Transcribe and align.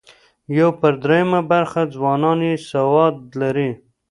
یو 0.57 0.69
پر 0.79 0.93
درېیمه 1.03 1.41
برخه 1.51 1.81
ځوانان 1.93 2.39
یې 2.47 2.53
سواد 2.69 3.15
لري. 3.41 3.71